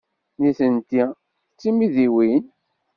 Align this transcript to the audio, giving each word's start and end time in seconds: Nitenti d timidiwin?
Nitenti 0.39 1.03
d 1.13 1.15
timidiwin? 1.59 2.43